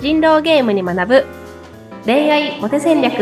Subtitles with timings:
[0.00, 1.26] 人狼ゲームに学ぶ
[2.06, 3.12] 恋愛モテ戦略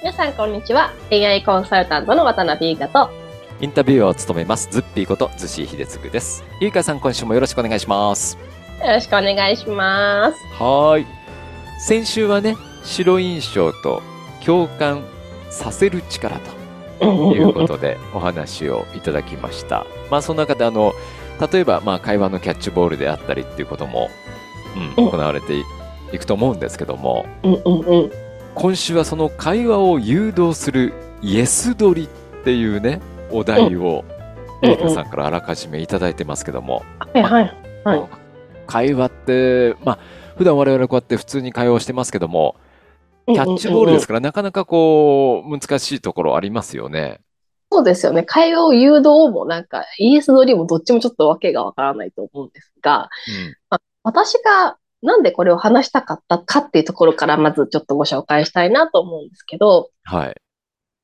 [0.00, 3.10] 皆さんこんにちは恋愛コンサルタントの渡辺優香と
[3.60, 6.42] インタビューを務めますズッピーことズシー秀嗣です。
[6.60, 8.36] ゆいかさん今週もよろしくお願いします。
[8.80, 11.06] よろしくお願いしますはーい。
[11.78, 14.02] 先週はね、白印象と
[14.44, 15.04] 共感
[15.50, 16.59] させる力と
[17.00, 19.86] いうことでお話をいただきました。
[20.10, 20.92] まあその中であの
[21.52, 24.10] 例えばまあ会話のキャッチボールであったりっていうことも、
[24.96, 25.10] うん、うん。
[25.10, 25.64] 行われてい
[26.12, 27.26] いくと思うんですけども、
[28.54, 34.20] 今週はその会話を誘導するイエス取りっていうねお題をうん。
[34.62, 38.02] ゆいかさんからあらかじめいただいてますけども、はいはいはい。
[38.66, 39.98] 会話ってまあ
[40.36, 42.56] 普段我々こうやって普通に会話をしてますけども
[43.34, 47.20] キャッチボールですからなかなかこう難しいところありますよね。
[47.72, 48.24] そうですよね。
[48.24, 53.08] 会話を誘導もなんか、イエス乗りもどっちもちょっとわけがわからないと思うんですが、
[53.70, 60.36] うん私がなんでこれを話したかったかっていうところからまずちょっとご紹介したいなと思うんですけど、はい。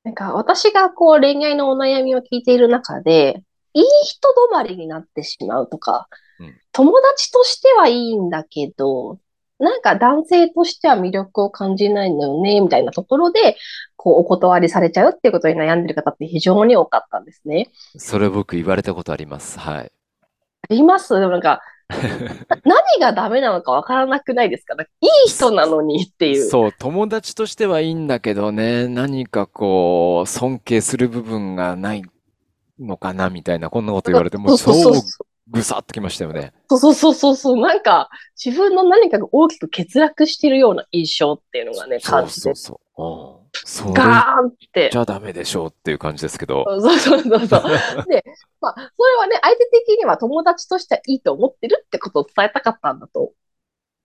[0.03, 3.43] なんか私がこう恋愛のお悩みを聞いている中で、
[3.75, 6.09] いい人止まりになってしまうとか
[6.39, 9.19] うん、友達としてはいいんだけど、
[9.59, 13.57] なんか男性としては魅力を感じないのよね、みたいなところで、
[13.97, 17.69] こうお断りされちゃうっていうことに悩んでる方って非常に多かったんですね。
[17.97, 19.59] それ僕言われたことあります。
[19.59, 19.93] はい。
[20.69, 21.19] あります？
[21.19, 21.97] でもなんか、な
[22.97, 24.77] 何がダメなのかわからなくないですか？
[24.77, 24.87] かい
[25.27, 26.49] い人なのにっていう。
[26.49, 32.03] そう、友達としてはいいんだけどね、何かこう、尊敬する部分がない
[32.79, 34.95] のかなみたいな、こんなこと言われて、もそう
[35.49, 36.53] ぐさっときましたよね。
[36.69, 37.57] そうそうそうそうそう。
[37.61, 38.11] なんか、
[38.43, 43.03] 自分の何かが大きく欠落しているような印象っていうのがね、そう感じて、そうそう。
[43.03, 43.47] うん。
[43.65, 44.91] そガーンって。
[44.93, 46.65] ちゃダメでしょうっていう感じですけど。
[46.81, 47.63] そうそうそうそう。
[48.09, 48.25] で、
[48.61, 53.33] まあ、それはね、相手的には友達としてはいいと思ってるってことを伝えたかったんだと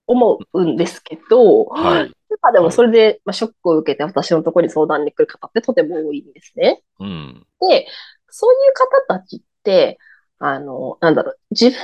[0.06, 2.12] 思うんですけど、はい。
[2.42, 6.84] まあでもそれで、まあ、ショックを受けて私のところに相談に来る方ってとても多いんですね。
[7.00, 7.48] うん。
[7.68, 7.88] で、
[8.30, 8.74] そういう
[9.08, 9.98] 方たちって、
[10.44, 11.80] あの、なんだろう、自分の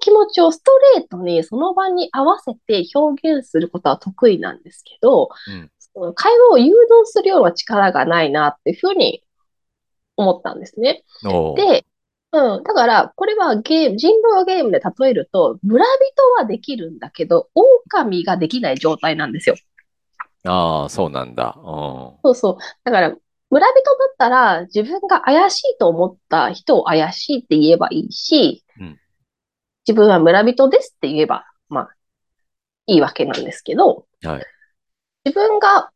[0.00, 9.22] 気持ちをストレートにその場に合わせて表現することは得意なんですけど、うんその会話を誘導するような力がないなっていうふうに
[10.16, 11.04] 思ったんですね。
[11.22, 11.84] で、
[12.32, 19.56] うん、だから、これはゲーム、人狼ゲームで例えると、村人はできるんだけど、狼ができない状態なんですよ。
[20.44, 21.54] ああ、そうなんだ。
[21.58, 21.62] うん。
[21.62, 22.56] そうそう。
[22.84, 23.16] だから、
[23.52, 28.98] 村人だったら、自分が怪しいと思った人を怪しいって言えばいいし、うん
[29.84, 31.88] 自分は村人ですって言えば、まあ、
[32.86, 34.46] いいわけなんですけど、はい。
[35.24, 35.90] 自分が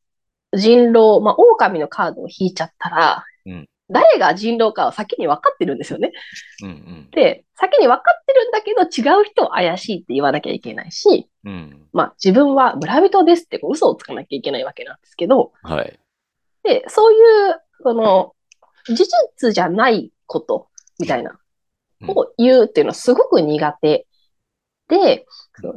[0.53, 6.11] 人狼、まあ、狼のカードを引いちゃったら、うん誰が人狼かは先に分かってるんですよね。
[6.65, 11.53] うんで、先に分かってるんだけど、違う人を怪しいって言わなきゃいけないし、うん。
[11.53, 11.87] うん。
[11.93, 16.01] まあ、自分は村人ですってこう嘘をつかなきゃいけないわけなんですけど、はい。
[16.67, 17.17] で、そうい
[17.51, 18.35] う、その、
[18.87, 19.05] 事
[19.39, 20.69] 実じゃないこと、
[20.99, 21.39] みたいな、
[22.09, 24.07] を言うっていうのはすごく苦手
[24.89, 25.27] で、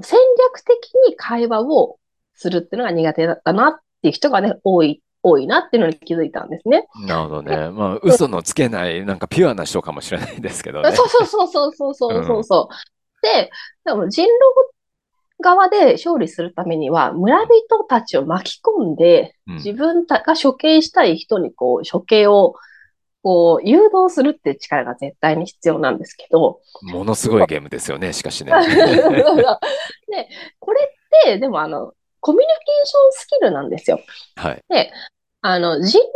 [0.01, 1.99] 戦略的に会話を
[2.35, 6.87] するっていうのが苦手だったなっていう人がね、多い、多いなっていうのに気づいたんですね。
[7.05, 7.69] なるほどね。
[7.71, 10.91] まあ、嘘のつけない、なんかピュアな人かもしれないですけどね。
[10.93, 13.27] そうそうそうそうそうそうそう。
[13.27, 13.51] うん、で、
[13.85, 14.31] でも人狼
[14.67, 14.71] っ
[15.41, 22.55] 側で勝利するためには、村人たちを巻き込んで、うん自分たが処刑したい人にこう、処刑を、
[23.23, 28.51] こう、誘導するっていう力が絶対に必要なんですけど、ものすごいゲームですよね、しかしね。
[28.55, 28.61] で、
[30.59, 30.95] これ
[31.25, 33.99] って、でもあの、コミュニケーションスキルなんですよ。
[34.35, 34.63] はい。
[35.41, 36.09] あの、人狼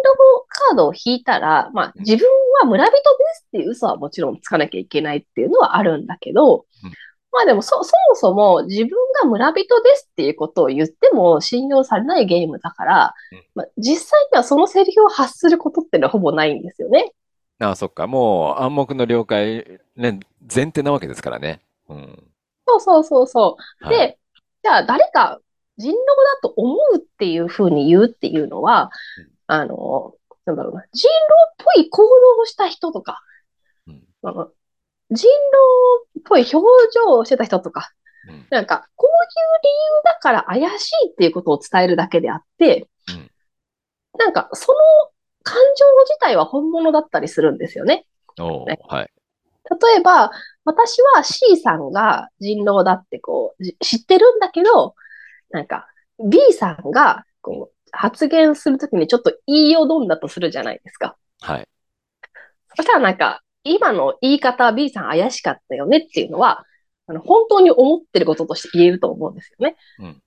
[0.48, 2.28] カードを引いたら、まあ、自分
[2.62, 3.02] は村人で
[3.34, 6.92] すっていう嘘はもちろんつかなきゃいけないっていうのはあるんだけど、うん
[7.34, 17.12] まあでもそ、そもそも自分が村人ですっていうことを言っても信用されないゲームだからうん、まあ、実際にはそのセリフを発することってのはほぼないんですよね。
[17.60, 18.08] ああ、そっか。
[18.08, 21.62] もう暗黙の了解、ね、前提なわけですからね。
[21.90, 22.24] うん。
[22.68, 23.86] そうそうそうそう。
[23.86, 23.98] はい。
[23.98, 24.20] で、
[24.64, 25.40] じゃあ誰か
[25.78, 25.98] 人狼
[26.42, 30.14] だと思うっていうふうに言うっていうのはうん、あの、
[30.46, 31.16] なんだろうな、人狼
[31.52, 33.22] っぽい行動をした人とか、
[33.88, 34.04] うん
[35.14, 37.92] 人狼っぽい表情をしてた人とか、
[38.28, 43.30] うんなんか、こういう理由だから怪しいっていうことを伝えるだけであって、うん
[44.18, 44.78] なんか、その
[45.44, 48.06] 感情自体は本物だったりするんですよね。
[48.38, 49.12] ねはい。
[49.82, 50.32] 例えば、
[50.66, 54.96] 私は C さんが人狼だってこう、じ知ってるんだけど、
[55.50, 55.88] なんか、
[56.30, 61.16] B さんがこう、発言するときにちょっと言いよどんだとするじゃないですか。
[61.42, 61.68] はい。
[62.76, 66.66] そしたらなんか、今の言い方 B さん怪しかったよねっていうのは、
[67.08, 69.76] あの本当に思ってることとして言えると思うんですよね。
[70.00, 70.22] うん。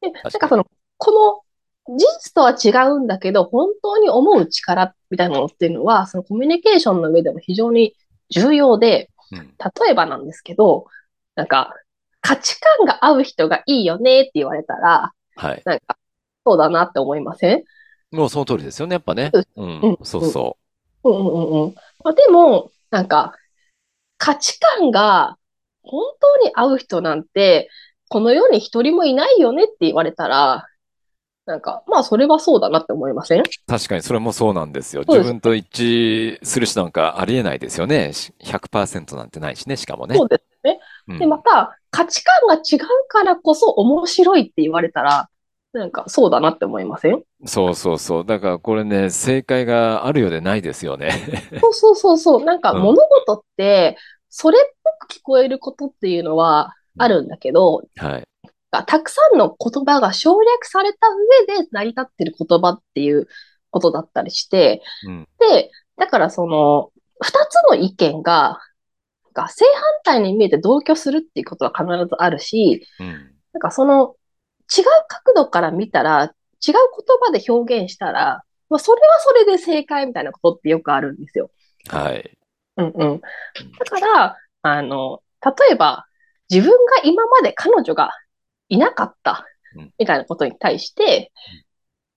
[0.00, 1.44] で、なんかその、こ
[1.86, 7.94] の事実とは違うんだけど、本当に思う力みたいなものっていうのは、そのコミュニケーションの上でも非常に
[8.28, 9.38] 重要で、うん。
[9.38, 10.86] 例えばなんですけど、
[11.34, 11.74] なんか、
[12.20, 15.62] 価値観が合う人がいいよねって言われたら、はい。
[15.64, 15.96] なんか、
[16.44, 17.64] そうだなって思いません？
[18.10, 19.30] もうその通りですよね、やっぱね。
[19.56, 19.98] うんうん。
[20.02, 20.58] そうそ
[21.04, 21.74] うんうんうんうん。
[22.04, 23.34] まあ、でも、なんか、
[24.16, 25.36] 価値観が
[25.82, 27.68] 本当に合う人なんて、
[28.08, 30.66] この世に一人もいないよねって言われたら、
[31.46, 33.40] なんか、まあ、それはそうだなって思いません？
[33.40, 33.42] う。
[33.66, 35.02] 確かにそれもそうなんですよ。
[35.08, 38.12] 自分と一致する人なんかありえないですよね。
[38.12, 40.14] し100%なんてないしね、しかもね。
[40.16, 40.78] そうですね。
[41.08, 45.30] うんで、また、価値観が違うからこそ面白いって言われたら、
[45.78, 47.22] なんか、そうだなって思いません？
[47.46, 48.26] そうそうそう。
[48.26, 51.10] だからこれね、正解があるようでないですよね。
[51.60, 52.44] そうそうそうそう。
[52.44, 53.96] なんか、うん物事って、
[54.28, 58.24] それっぽく聞こえることっていうのはあるんだけど、はい。
[58.70, 60.98] たくさんの言葉が省略された
[61.48, 63.26] 上で成り立ってる言葉っていう
[63.70, 65.28] ことだったりして、うん。
[65.38, 66.90] で、だからその、
[67.20, 68.60] 二つの意見が、
[69.32, 69.64] が正
[70.04, 73.08] 反対に見えて同居するっていうことは必ずあるし、うん。
[73.54, 74.16] なんかその、
[74.76, 76.74] 違う角度から見たら、違う言
[77.20, 81.50] 葉で表現したら、まあ、それはそれで正解みたいなことってよくあるんですよ。
[81.88, 82.38] はい。
[82.76, 83.20] うんうん。
[83.20, 83.26] だ
[83.86, 86.06] から、あの、例えば、
[86.50, 88.10] 自分が今まで彼女が
[88.68, 89.44] いなかった
[89.76, 91.30] うん、みたいなことに対して、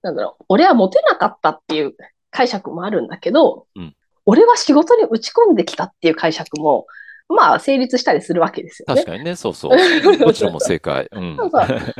[0.00, 1.94] なんだろう、俺はモテなかったっていう
[2.30, 3.94] 解釈もあるんだけどうん、
[4.24, 6.86] 俺は仕事に打ち込んできたっていう解釈も、
[7.28, 9.02] まあ、成立したりするわけですよね。
[9.02, 10.18] 確かにね、そうそう。
[10.18, 11.08] どちらも正解。
[11.12, 11.36] うん。
[11.38, 11.94] そうそうそんな感じ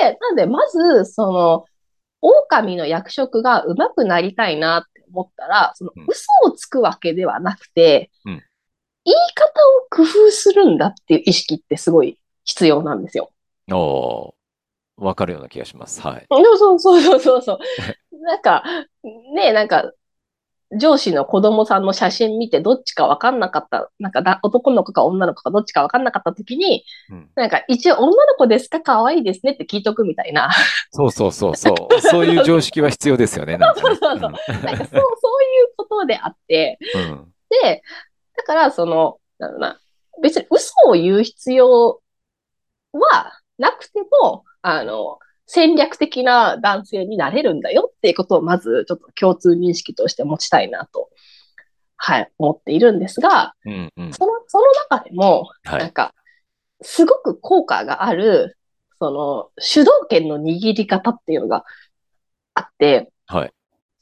[0.00, 1.64] で、なんで、まず、その、
[2.22, 8.42] 狼の役職が上手くなりたいなって思ったら、そのうん嘘をつくわけではなくて、うん
[9.02, 9.46] 言い方
[9.78, 13.30] を工夫するんだっていう意識ってすごい必要なんですよ。
[13.72, 16.02] おーわかるような気がします。
[16.02, 16.26] はい。
[16.30, 17.58] そうそうそうそうそう。
[18.22, 18.62] なんか、
[19.34, 19.90] ねなんか、
[20.78, 28.80] 上司の子供さんの写真見てどっちかわかんなかった、なんかだ男の子か女の子かどっちかわかんなかった時に、うんなんか一応女の子ですか？
[28.80, 30.50] 可愛いですねって聞いとくみたいな。
[30.92, 31.74] そうそうそうそう。
[32.00, 33.82] そういう常識は必要ですよね、なんかね。
[33.82, 35.00] そうそうそうなんかそう、 そういう
[35.76, 37.02] ことであって、うん。
[37.02, 37.82] うんで、
[38.36, 39.80] だからその、なんだろうな、
[40.22, 42.00] 別に嘘を言う必要
[42.92, 45.18] はなくても、あの、
[45.52, 51.10] 戦略的な男性になれるんだよっていうことをまずちょっと共通認識として持ちたいなと、
[51.96, 54.12] はい、思っているんですが、うんうん。
[54.12, 55.80] その、その中でも、はい。
[55.80, 56.14] なんか、
[56.82, 58.58] すごく効果がある、
[59.00, 61.64] その、主導権の握り方っていうのが
[62.54, 63.52] あって、はい。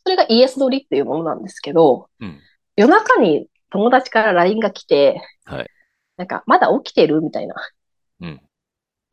[0.04, 2.38] それがイエス取りっていうものなんですけど、うん。
[2.76, 5.70] 夜中に友達から LINE が来て、はい。
[6.18, 7.54] なんか、まだ起きてるみたいな
[8.20, 8.40] うん。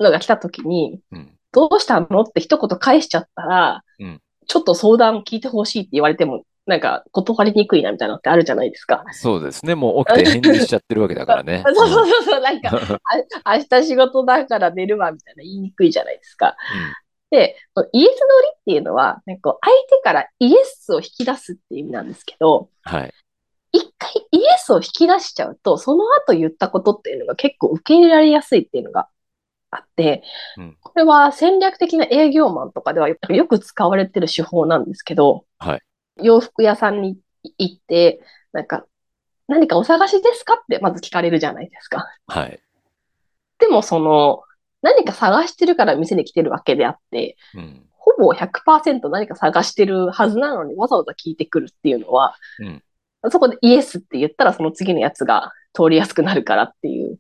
[0.02, 1.35] のが来た時に、うん。
[1.56, 2.22] どうしたの？
[2.22, 9.04] って一言返しちゃったら、うんちょっと相談聞いてほしいって言われても、なんか断りにくいなみたいなのってあるじゃないですか。
[9.12, 9.74] そうですね。
[9.74, 11.64] もう起きて返事しちゃってるわけだからね。
[11.74, 13.00] そうそうそうそう、なんか、
[13.44, 16.56] あ明日仕事だから寝るわみたいな言いにくいじゃないですか。
[17.32, 17.58] で、
[17.92, 18.16] イエス取り
[18.54, 23.14] っていうのは、なんか相手からイエスを引き出すっていう意味なんですけど、はい。
[23.72, 29.10] 一回イエスを引き出しちゃうと、その後言ったことっていうのが結構受け入れられやすいっていうのが
[29.76, 30.24] あって、
[30.58, 35.82] うんこれは戦略的な営業マンとかではよよく使われてる手法なんですけど、はい
[36.22, 37.18] 洋服屋さんに
[37.58, 38.22] 行って、
[38.54, 38.86] なんか、
[39.48, 42.08] 何かお探しですかってまず聞かれるじゃないですか。
[42.28, 42.60] はい。
[43.60, 44.42] でもその、
[44.82, 47.86] 何か探してるから店に来てるわけであって、うん。
[47.92, 52.84] ほぼ100%何か探してるはずなのにわざわざ聞いてくるっていうのは、うん
[53.32, 57.18] そこでイエスって言ったらその次のやつが通りやすくなるからっていう。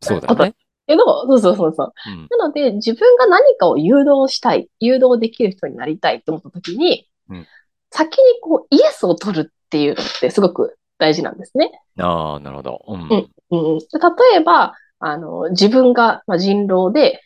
[0.00, 0.54] そうだね。
[0.86, 1.92] けど、そうそうそうそう。
[2.06, 2.28] うん。
[2.30, 7.46] なので自分が何かを誘導したい、誘導できる人になりたいと思った時に、うん
[7.90, 11.70] 先にこうイエスを取るっていうのってすごく大事なんですね。
[11.98, 12.84] ああ、なるほど。
[12.88, 13.00] うん。
[13.00, 17.20] うんうん、例えば、あの、自分が、まあ、人狼で、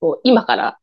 [0.00, 0.78] こう今から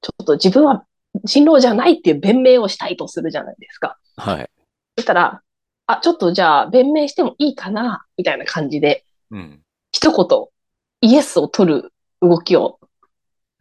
[0.00, 0.84] ちょっと自分は
[1.24, 3.98] 人狼じゃないっていう弁明をしたいとするじゃないですか。
[4.16, 4.50] はい。
[4.96, 5.42] そしたら、
[5.86, 9.60] あ、ちょっとじゃあ弁明してもいいかな、みたいな感じで、うん。
[9.92, 10.47] 一言、
[11.00, 12.88] イエスを取る動きをうん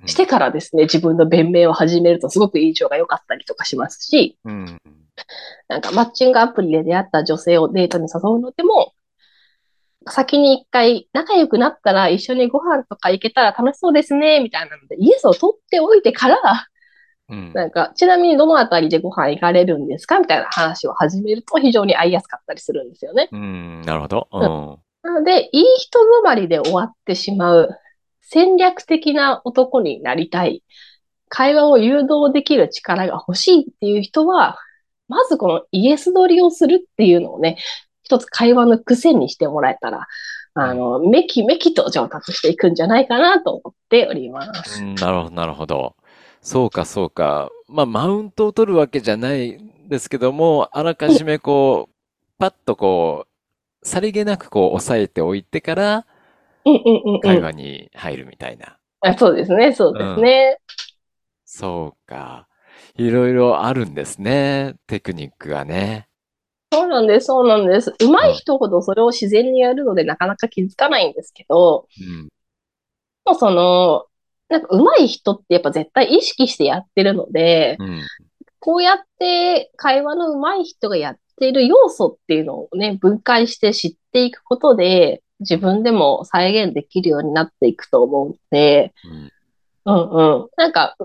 [0.05, 4.77] してからですね、自分の弁明を始めるとすごく印象が良かったりとかしますし、うん。
[5.67, 8.93] なんかマッチングアプリで出会った女性をデートに誘うのでも、
[10.07, 16.37] 先に一回仲良くなったら一緒にご飯とか行けたら楽しそうですね、みたいなので、イエスを取っておいてから、
[17.29, 17.51] うん。
[17.53, 23.27] なんか、ちなみにどのあたりでご飯行かれるんですかみたいな話を始めると非常に会いやすかったりするんですよね。
[23.31, 24.27] うん、なるほど。
[24.31, 24.77] うん。
[25.07, 27.69] なので、いい人止まりで終わってしまう
[28.21, 30.63] 戦略的な男になりたい。
[31.29, 34.57] 会話を誘導できる力が欲しいっていう人は、
[35.07, 37.57] まずこのイエス取りをするっていうのをね、
[38.03, 40.07] 一つ会話の癖にしてもらえたら、
[40.55, 44.83] あの、めきめきと上達していくんじゃないかなと思っております。
[44.83, 45.95] なるほど、なるほど。
[46.41, 47.49] そうか、そうか。
[47.69, 51.93] まあ、マウントを取るわけじゃないですけども、あらかじめこう、
[52.37, 53.36] パッとこう、
[53.83, 56.05] さりげなくこう、抑えておいてから、
[56.65, 57.21] うんうんうんうん。
[57.21, 58.77] 会話に入るみたいな。
[59.01, 60.57] あそうですね、そうですね。
[61.45, 62.47] そうか。
[62.95, 64.75] いろいろあるんですね。
[64.87, 66.09] テクニックがね。
[66.71, 67.93] そうなんです、そうなんです。
[67.99, 72.27] 上手い人ほどそれを自然にやるのでなかなか気づかないんですけど、うん。
[73.25, 74.05] もうその、
[74.49, 78.01] なんか上手い人ってやっぱ絶対意識してやってるので、うん。
[78.59, 89.31] こうやって会話の上手い人がやっている要素っていうのをね、分解して知っていくことで、自分でも再現できるようになっていくと思うので、うん。
[89.85, 90.47] うんうん。
[90.57, 90.95] なんか、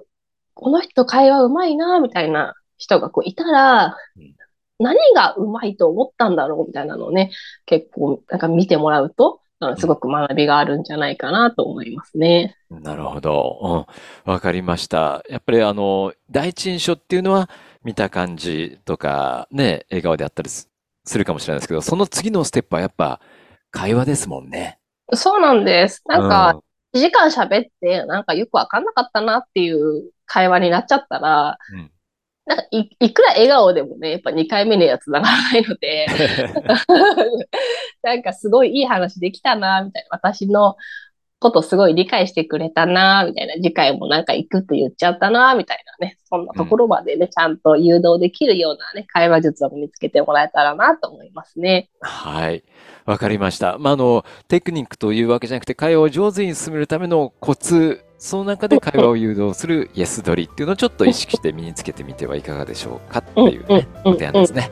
[0.54, 4.34] この人会話上手いな、みたいな人がこういたらうん、
[4.78, 7.30] 何が上手いと思ったんだろうみたいなのをね、
[7.66, 9.40] 結構なんか見てもらうと、
[9.76, 12.56] すごく学びがあるんじゃないかなと思いますね。
[12.68, 13.86] なるほど。
[14.26, 14.32] うん。
[14.32, 15.22] わかりました。
[15.28, 17.48] やっぱりあの、第一印象っていうのは、
[17.84, 20.70] 見た感じとか、ね、笑顔であったりす
[21.04, 23.20] するかもしれないですけど、その次のステップはやっぱ、
[23.70, 24.78] 会話ですもんね。
[25.14, 26.02] そうなんです。
[26.06, 26.60] なんか、
[26.94, 31.90] 1時間喋って、なんかよくわかんなかったなっていう会話になっちゃったら、うん
[32.44, 36.06] なんかい、いくら笑顔でもね、やっぱ2回目のやつながらないので、
[38.02, 40.08] なんかすごいいい話できたな、みたいな。
[40.10, 40.76] 私の
[41.42, 43.54] ことすごい理解してくれたな、みたいな。
[43.54, 46.16] 次回もなんか行くって言っちゃったな、みたいなね。
[46.24, 51.90] そんなところまでね、ちゃんと誘導できるようなね、会話術を身につけてもらえたらなと思いますね。
[52.00, 52.64] はい。
[53.04, 53.76] わかりました。
[53.78, 64.70] まあ、あの、テクニックというわけじゃなくて、会話を上手に進めるためのコツ、その中で会話を誘導するイ エス取りっていうのをちょっと意識して身につけてみてはいかがでしょうかっていうね、うんうん提案ですね。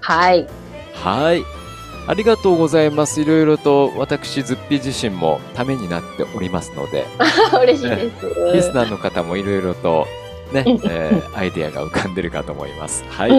[0.00, 0.46] はい。
[0.94, 1.61] はい。
[2.06, 3.20] ありがとうございます。
[3.20, 7.06] いろいろと私、ズッピー自身もためになっておりますので、
[7.62, 8.26] 嬉しいです。
[8.54, 10.06] リスナーの方もいろいろと
[10.52, 13.04] ね、う んえーアイデアが浮かんでるかと思います。
[13.08, 13.30] はい。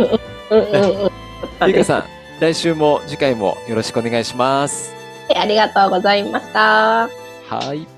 [1.67, 2.03] ゆうかさん、
[2.39, 4.93] 来週も次回もよろしくお願いします。
[5.35, 7.09] ありがとうございました。
[7.49, 7.92] はい。